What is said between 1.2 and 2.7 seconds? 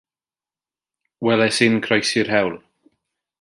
Weles i hi'n croesi'r hewl.